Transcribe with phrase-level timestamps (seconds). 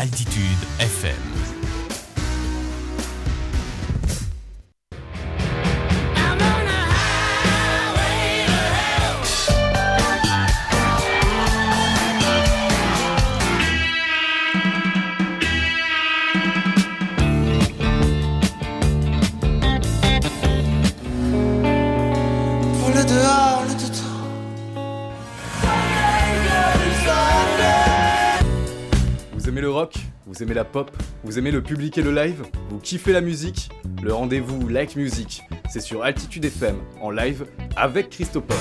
[0.00, 1.59] Altitude FM.
[30.40, 30.90] Vous aimez la pop?
[31.22, 32.44] Vous aimez le public et le live?
[32.70, 33.68] Vous kiffez la musique?
[34.02, 37.44] Le rendez-vous Like Music, c'est sur Altitude FM, en live,
[37.76, 38.56] avec Christopop.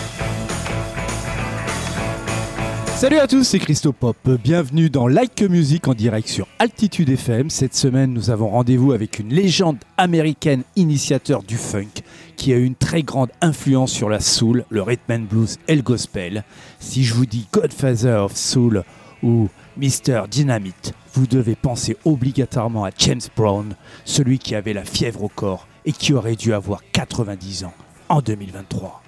[2.97, 4.17] Salut à tous, c'est Christopop.
[4.43, 7.49] Bienvenue dans Like Music en direct sur Altitude FM.
[7.49, 12.03] Cette semaine, nous avons rendez-vous avec une légende américaine initiateur du funk
[12.35, 15.77] qui a eu une très grande influence sur la soul, le rhythm and blues et
[15.77, 16.43] le gospel.
[16.81, 18.83] Si je vous dis Godfather of Soul
[19.23, 20.23] ou Mr.
[20.29, 25.67] Dynamite, vous devez penser obligatoirement à James Brown, celui qui avait la fièvre au corps
[25.83, 27.73] et qui aurait dû avoir 90 ans
[28.07, 29.03] en 2023.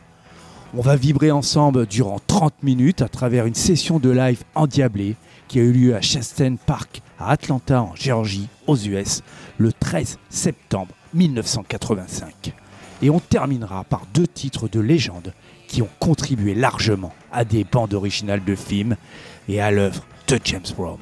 [0.76, 5.16] On va vibrer ensemble durant 30 minutes à travers une session de live endiablée
[5.48, 9.22] qui a eu lieu à Chastain Park à Atlanta en Géorgie aux US
[9.58, 12.54] le 13 septembre 1985.
[13.04, 15.34] Et on terminera par deux titres de légende
[15.70, 18.98] qui ont contribué largement à des bandes originales de films
[19.48, 21.00] et à l'œuvre de James Brown.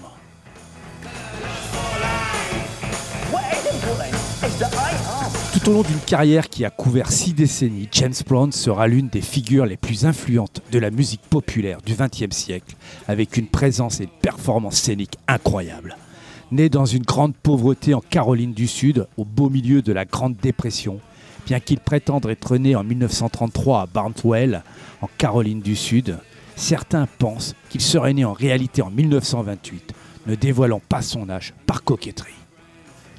[5.62, 9.22] Tout au long d'une carrière qui a couvert six décennies, James Brown sera l'une des
[9.22, 12.76] figures les plus influentes de la musique populaire du XXe siècle,
[13.08, 15.98] avec une présence et une performance scénique incroyables.
[16.52, 20.38] Né dans une grande pauvreté en Caroline du Sud, au beau milieu de la Grande
[20.38, 21.00] Dépression,
[21.46, 24.64] bien qu'il prétende être né en 1933 à Barnwell,
[25.02, 26.18] en Caroline du Sud,
[26.56, 29.94] Certains pensent qu'il serait né en réalité en 1928,
[30.28, 32.39] ne dévoilant pas son âge par coquetterie.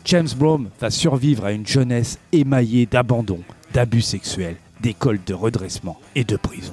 [0.05, 3.41] James Brown va survivre à une jeunesse émaillée d'abandon,
[3.75, 6.73] d'abus sexuels, d'écoles de redressement et de prison.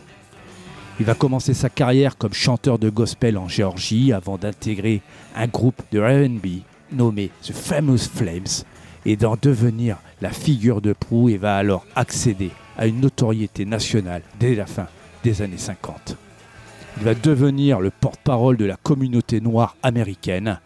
[0.99, 5.01] Il va commencer sa carrière comme chanteur de gospel en Géorgie avant d'intégrer
[5.35, 8.63] un groupe de RB nommé The Famous Flames
[9.05, 14.23] et d'en devenir la figure de proue et va alors accéder à une notoriété nationale
[14.39, 14.87] dès la fin
[15.23, 16.15] des années 50.
[16.97, 20.59] Il va devenir le porte-parole de la communauté noire américaine,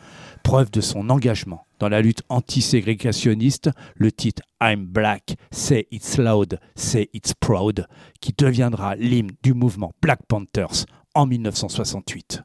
[0.44, 6.60] preuve de son engagement dans la lutte anti-ségrégationniste, le titre I'm Black, Say It's Loud,
[6.76, 7.88] Say It's Proud,
[8.22, 12.44] qui deviendra l'hymne du mouvement Black Panthers en 1968.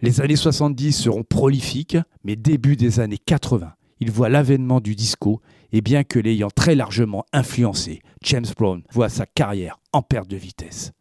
[0.00, 5.42] Les années 70 seront prolifiques, mais début des années 80, il voit l'avènement du disco
[5.72, 10.36] et bien que l'ayant très largement influencé, James Brown voit sa carrière en perte de
[10.38, 10.92] vitesse.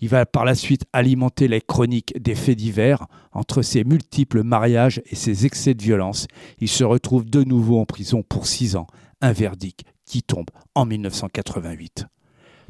[0.00, 3.06] Il va par la suite alimenter les chroniques des faits divers.
[3.32, 6.26] Entre ses multiples mariages et ses excès de violence,
[6.58, 8.86] il se retrouve de nouveau en prison pour six ans,
[9.20, 12.06] un verdict qui tombe en 1988.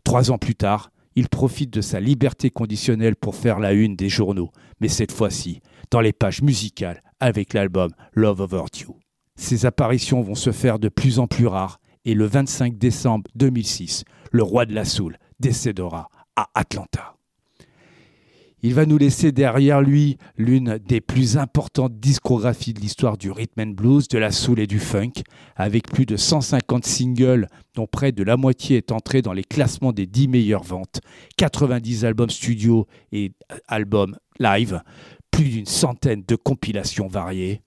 [0.05, 4.09] Trois ans plus tard, il profite de sa liberté conditionnelle pour faire la une des
[4.09, 4.51] journaux,
[4.81, 5.61] mais cette fois-ci
[5.91, 8.97] dans les pages musicales avec l'album Love Over You.
[9.37, 14.05] Ses apparitions vont se faire de plus en plus rares et le 25 décembre 2006,
[14.31, 17.16] le roi de la soul décédera à Atlanta.
[18.67, 23.61] Il va nous laisser derrière lui l'une des plus importantes discographies de l'histoire du rhythm
[23.61, 25.23] and blues, de la soul et du funk,
[25.55, 27.47] avec plus de 150 singles
[27.77, 30.99] dont près de la moitié est entré dans les classements des 10 meilleures ventes,
[31.37, 33.31] 90 albums studio et
[33.69, 34.83] albums live,
[35.31, 37.63] plus d'une centaine de compilations variées.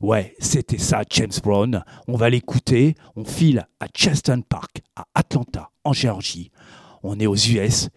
[0.00, 1.84] Ouais, c'était ça, James Brown.
[2.08, 2.94] On va l'écouter.
[3.14, 6.50] On file à Cheston Park, à Atlanta, en Géorgie.
[7.02, 7.90] On est aux US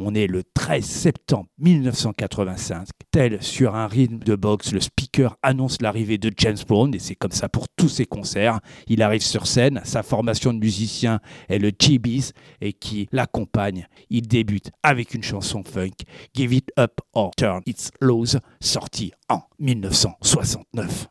[0.00, 2.88] on est le 13 septembre 1985.
[3.10, 7.14] Tel sur un rythme de boxe, le speaker annonce l'arrivée de James Brown et c'est
[7.14, 8.60] comme ça pour tous ses concerts.
[8.86, 13.86] Il arrive sur scène, sa formation de musicien est le GBs et qui l'accompagne.
[14.08, 19.42] Il débute avec une chanson funk, Give It Up or Turn It's Lows, sortie en
[19.58, 21.08] 1969.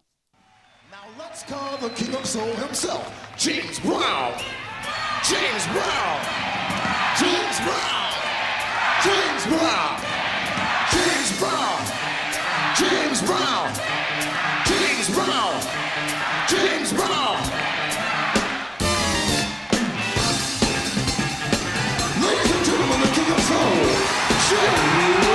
[0.92, 3.08] Now let's call the king of soul himself,
[3.38, 4.34] James Brown.
[5.24, 6.20] James Brown.
[7.20, 7.99] James Brown.
[9.02, 10.02] James Brown.
[10.92, 11.80] James Brown.
[12.76, 13.72] James Brown.
[14.66, 15.62] James Brown.
[16.50, 17.38] James Brown.
[22.22, 23.86] Ladies and gentlemen, the King of Soul,
[24.50, 25.29] James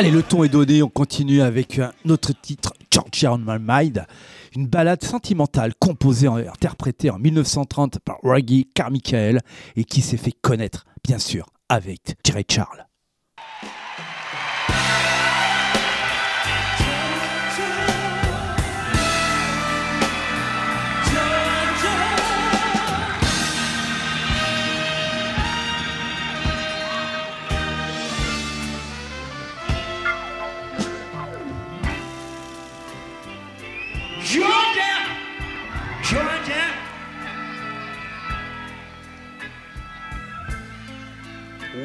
[0.00, 4.06] Allez, le ton est donné, on continue avec un autre titre, Georgia on My Mind,
[4.56, 9.40] une balade sentimentale composée et interprétée en 1930 par Reggie Carmichael
[9.76, 12.86] et qui s'est fait connaître, bien sûr, avec Jerry Charles.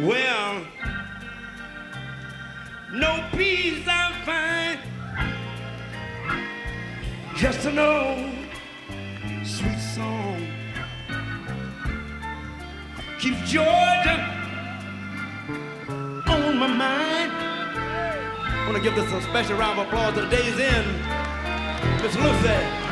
[0.02, 0.66] Well,
[2.92, 4.80] no peace I find,
[7.36, 8.34] just an old
[9.46, 10.48] sweet song.
[13.20, 14.18] Keep Georgia
[16.28, 17.32] on my mind.
[17.32, 22.02] I want to give this a special round of applause to the day's end.
[22.02, 22.85] Miss Lucy.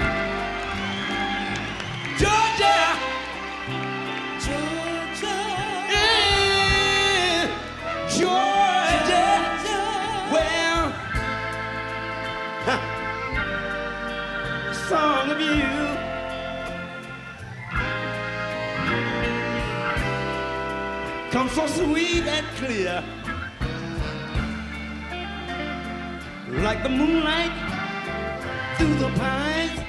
[21.53, 23.03] So sweet and clear,
[26.63, 27.51] like the moonlight
[28.77, 29.79] through the pines.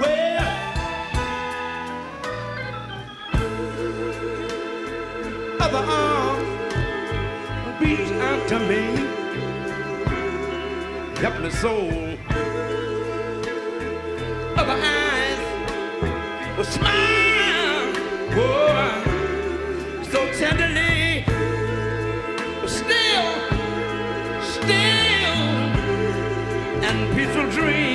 [0.00, 0.48] Well,
[5.60, 6.48] other arms
[7.80, 8.82] reach out to me,
[11.22, 12.13] helpless soul.
[27.54, 27.93] dream.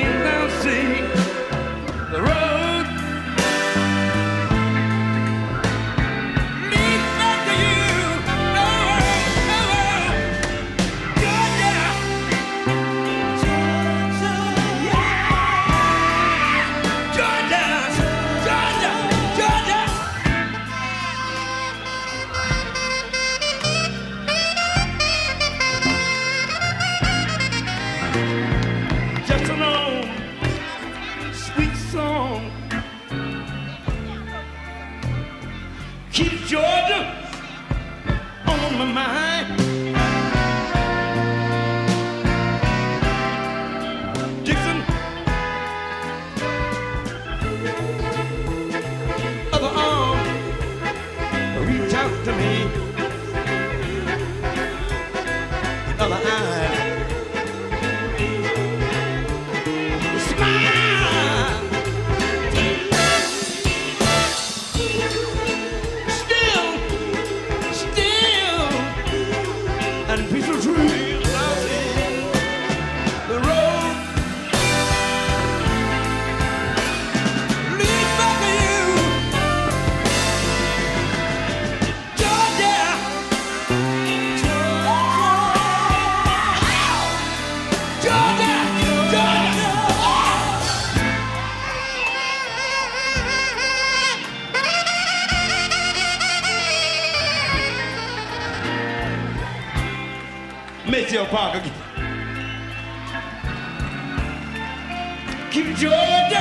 [105.50, 106.39] keep Jordan.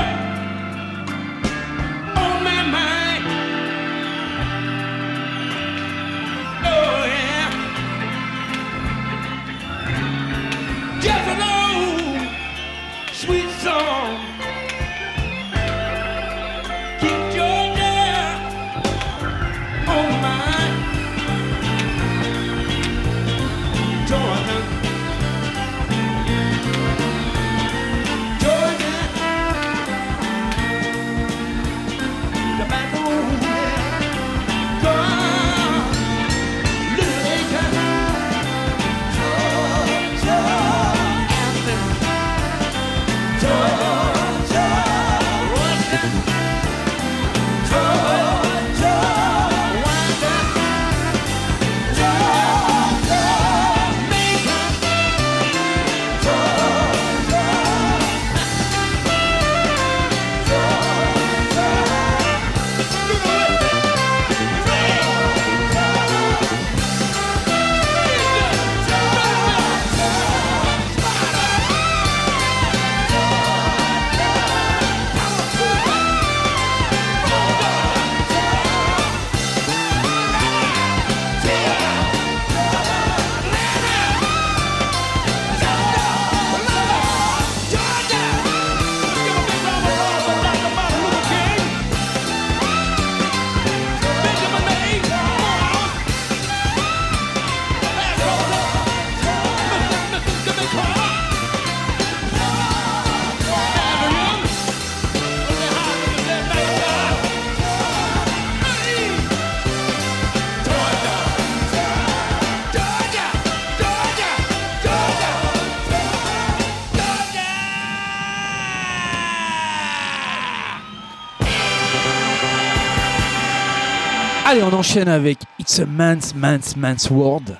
[124.50, 127.58] Allez, on enchaîne avec It's a Man's Man's Man's World,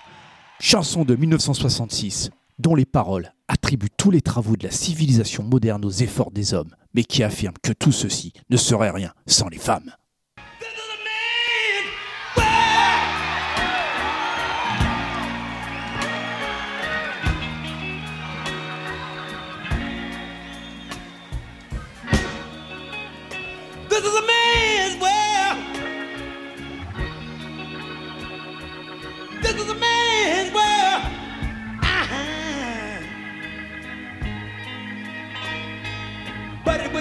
[0.58, 5.90] chanson de 1966, dont les paroles attribuent tous les travaux de la civilisation moderne aux
[5.90, 9.92] efforts des hommes, mais qui affirme que tout ceci ne serait rien sans les femmes.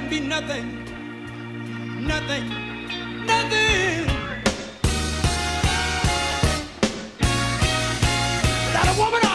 [0.01, 0.85] Would be nothing,
[2.05, 2.47] nothing,
[3.25, 4.05] nothing.
[8.67, 9.26] Without a woman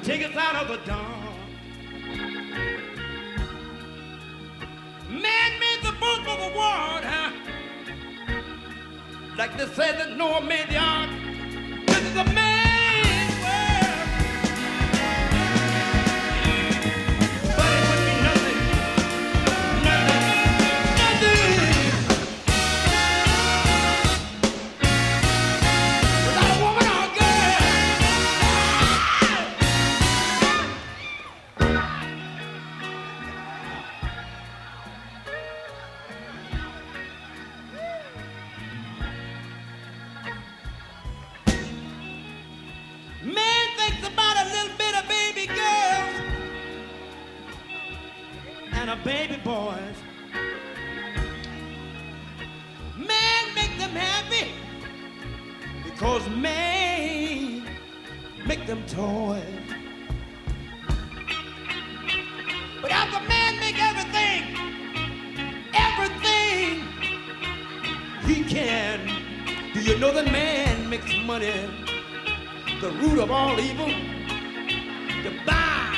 [0.04, 1.36] take us out of the dawn.
[5.08, 7.32] Man made the boat for the water,
[9.38, 11.10] like they said that Noah made the ark.
[11.86, 12.73] This is a man's
[56.04, 57.62] because man
[58.46, 59.42] make them toys.
[62.82, 64.42] But after man make everything,
[65.72, 66.84] everything
[68.26, 69.06] he can,
[69.72, 71.54] do you know that man makes money?
[72.82, 75.94] the root of all evil to buy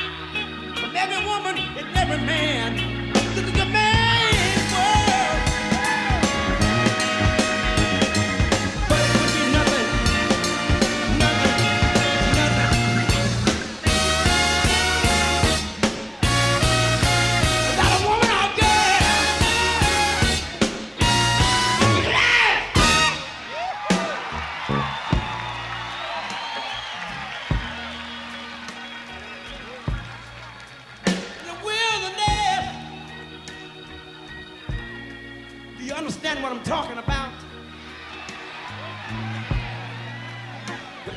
[0.77, 2.96] from every woman and every man.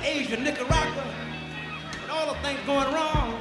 [0.03, 1.03] Asia, Nicaragua,
[2.01, 3.39] and all the things going wrong,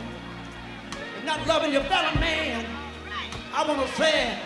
[1.16, 2.66] and not loving your fellow man,
[3.54, 4.38] I want to say,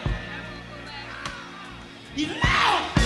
[2.15, 3.02] he's loud.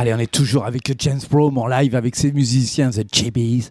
[0.00, 3.68] Allez, on est toujours avec James Brown en live avec ses musiciens The JBs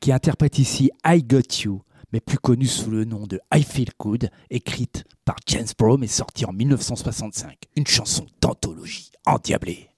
[0.00, 1.82] qui interprètent ici I Got You.
[2.10, 6.06] mais plus connue sous le nom de I Feel Good, écrite par James Brown et
[6.06, 7.54] sortie en 1965.
[7.76, 9.90] Une chanson d'anthologie endiablée.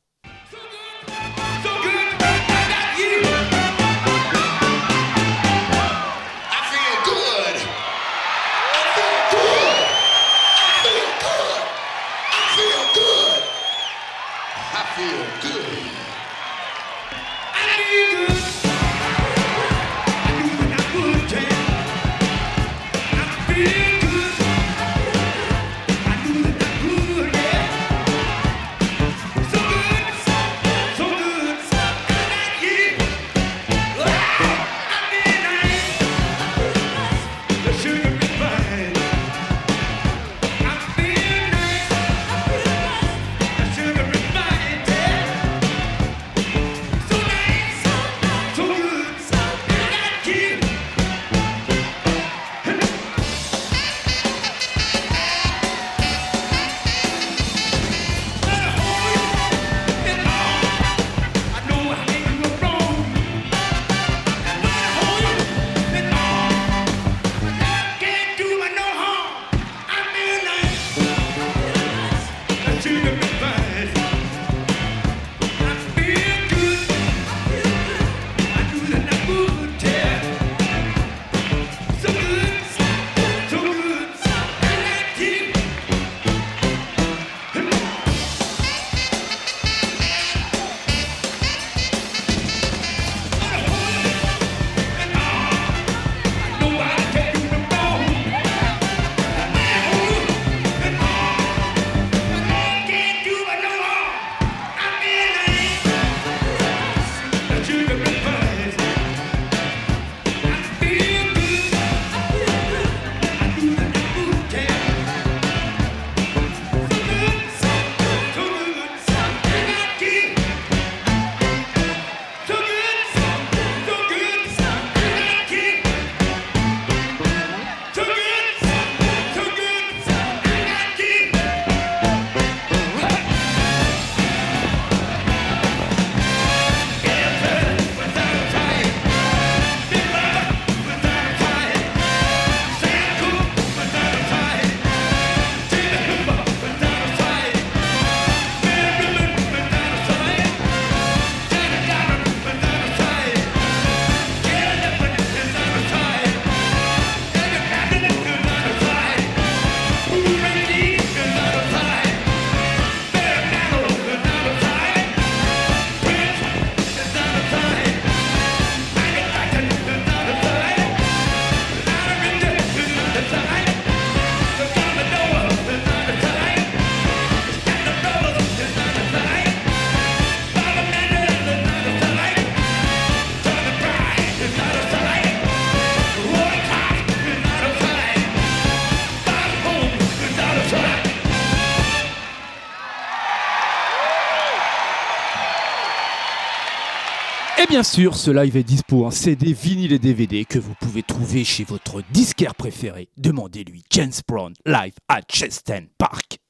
[197.81, 201.45] Bien sûr, ce live est dispo en CD, vinyle et DVD que vous pouvez trouver
[201.45, 203.09] chez votre disquaire préféré.
[203.16, 206.40] Demandez-lui James Brown live à Cheston Park.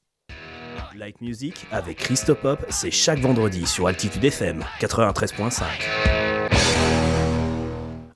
[0.96, 6.29] Like Music avec Christopop, c'est chaque vendredi sur Altitude FM 93.5.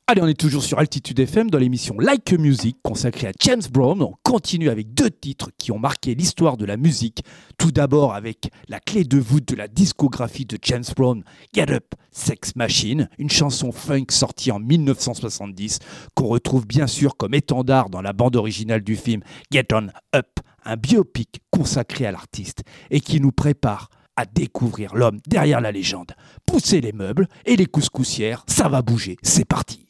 [0.07, 3.63] Allez, on est toujours sur Altitude FM dans l'émission Like a Music consacrée à James
[3.73, 4.03] Brown.
[4.03, 7.25] On continue avec deux titres qui ont marqué l'histoire de la musique.
[7.57, 11.95] Tout d'abord avec la clé de voûte de la discographie de James Brown, Get Up
[12.13, 15.79] Sex Machine, une chanson funk sortie en 1970
[16.15, 20.39] qu'on retrouve bien sûr comme étendard dans la bande originale du film Get On Up,
[20.67, 26.13] un biopic consacré à l'artiste et qui nous prépare à découvrir l'homme derrière la légende.
[26.45, 29.84] Poussez les meubles et les couscoussières, ça va bouger, c'est parti.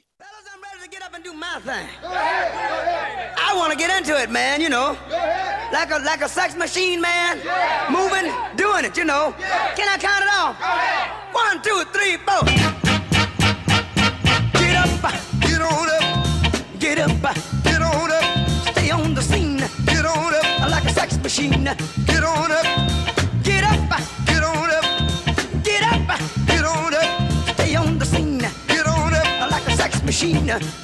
[1.15, 1.87] Up and do my thing.
[2.03, 4.97] I want to get into it, man, you know.
[5.73, 7.39] Like a like a sex machine, man.
[7.91, 9.35] Moving, doing it, you know.
[9.77, 10.57] Can I count it off?
[11.33, 12.45] One, two, three, four.
[14.61, 14.91] Get up,
[15.41, 17.11] Get on up, get up,
[17.65, 19.59] get on up, stay on the scene.
[19.87, 21.65] get on up, Like a sex machine.
[22.07, 22.67] get on up,
[23.43, 23.91] Get up,
[24.27, 24.85] get on up,
[25.63, 28.39] get up, get on up, stay on the scene.
[28.69, 30.84] get on up, Like a sex machine.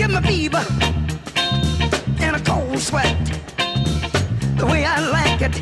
[0.00, 0.64] give me fever
[2.20, 3.14] and a cold sweat.
[4.56, 5.56] The way I like it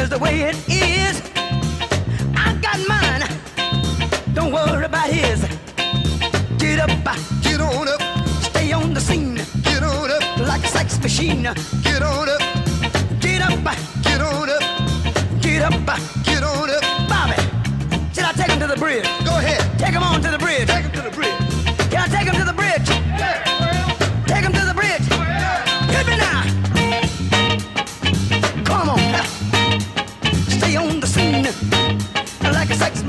[0.00, 1.20] is the way it is.
[2.34, 3.24] I got mine.
[4.32, 5.40] Don't worry about his.
[6.56, 6.88] Get up,
[7.42, 8.00] Get on up,
[8.40, 11.42] stay on the scene get on up, like a sex machine.
[11.42, 12.40] get on up,
[13.20, 13.64] Get up,
[14.02, 14.62] get on up,
[15.42, 15.72] get up.
[16.24, 16.84] get on up.
[17.10, 17.36] Bobby,
[18.14, 19.04] should I take him to the bridge?
[19.26, 20.66] Go ahead, Take him on to the bridge.
[20.68, 21.36] take him to the bridge.
[21.90, 22.65] Can I take him to the bridge?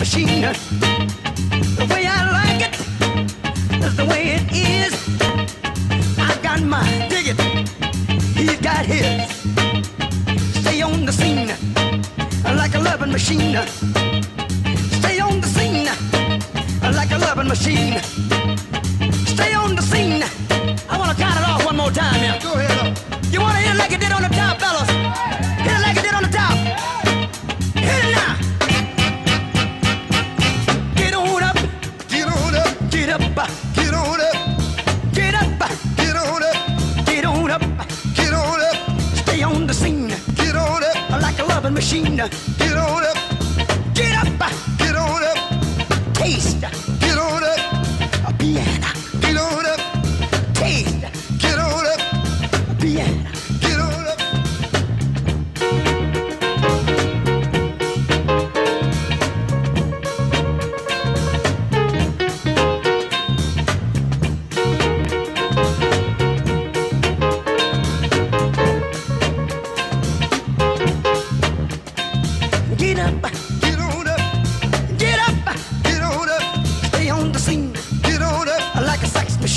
[0.08, 0.42] Machine.
[1.76, 2.76] The way I like it
[3.84, 4.94] is the way it is.
[6.18, 7.10] I got mine.
[7.10, 7.40] Dig it.
[8.38, 9.28] He's got his.
[10.62, 11.50] Stay on the scene
[12.56, 13.58] like a loving machine.
[15.00, 15.90] Stay on the scene
[16.96, 18.57] like a loving machine.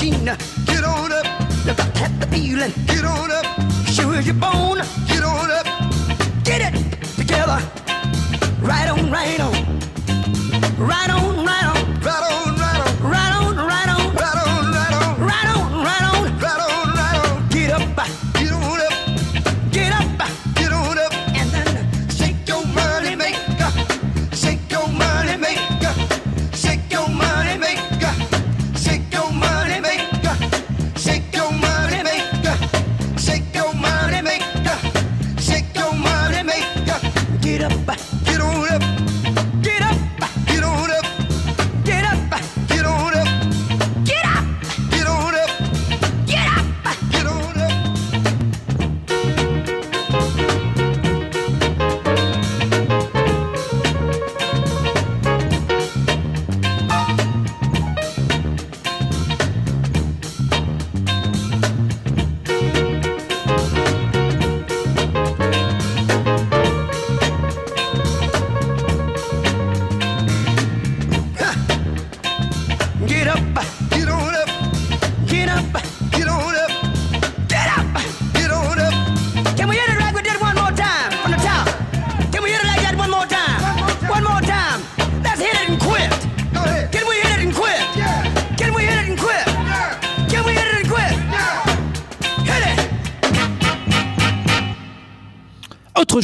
[0.00, 0.24] Machine.
[0.64, 1.24] get on up,
[1.66, 2.72] got to have the feeling.
[2.86, 3.44] get on up,
[3.86, 5.66] Sure as you're get on up,
[6.44, 7.58] Get it together.
[8.62, 9.10] Right on.
[9.10, 11.19] Right on, right on.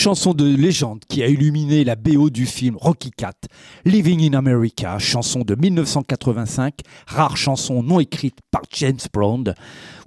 [0.06, 3.34] Chanson de légende qui a illuminé la BO du film Rocky Cat,
[3.84, 6.74] Living in America, chanson de 1985,
[7.08, 9.52] rare chanson non écrite par James Brown,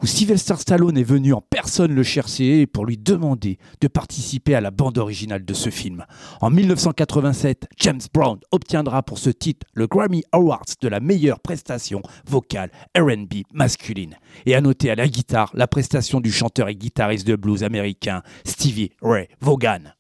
[0.02, 4.62] où Sylvester Stallone est venu en personne le chercher pour lui demander de participer à
[4.62, 6.06] la bande originale de ce film.
[6.42, 12.02] En 1987, James Brown obtiendra pour ce titre le Grammy Awards de la meilleure prestation
[12.28, 14.16] vocale R&B masculine.
[14.46, 18.22] Et à noter à la guitare la prestation du chanteur et guitariste de blues américain
[18.46, 19.99] Stevie Ray Vaughan.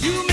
[0.00, 0.27] You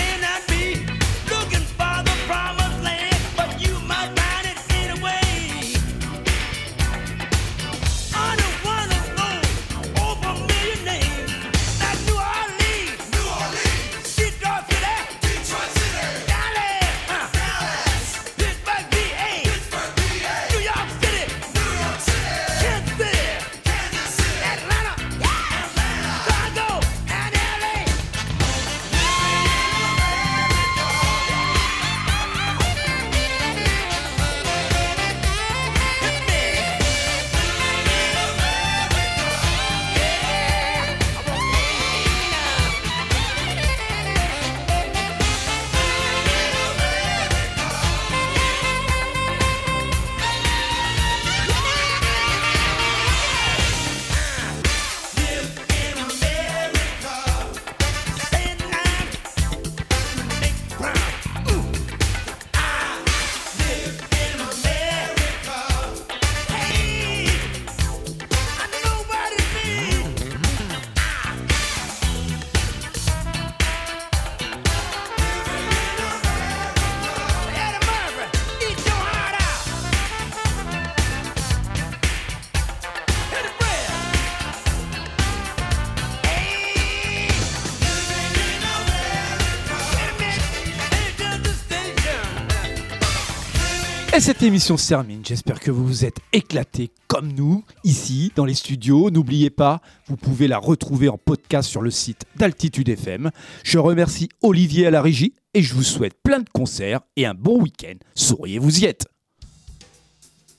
[94.26, 95.22] cette émission se termine.
[95.24, 99.12] J'espère que vous vous êtes éclatés comme nous ici dans les studios.
[99.12, 103.30] N'oubliez pas, vous pouvez la retrouver en podcast sur le site d'Altitude FM.
[103.64, 107.36] Je remercie Olivier à la régie et je vous souhaite plein de concerts et un
[107.36, 107.94] bon week-end.
[108.16, 109.06] Souriez, vous y êtes.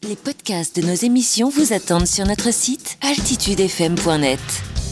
[0.05, 4.86] Les podcasts de nos émissions vous attendent sur notre site altitudefm.net.